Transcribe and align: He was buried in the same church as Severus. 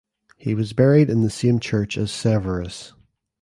He 0.35 0.55
was 0.55 0.73
buried 0.73 1.11
in 1.11 1.21
the 1.21 1.29
same 1.29 1.59
church 1.59 1.95
as 1.95 2.11
Severus. 2.11 2.93